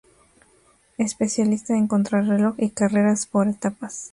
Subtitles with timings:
[0.97, 4.09] Especialista en contrarreloj y carreras por etapas.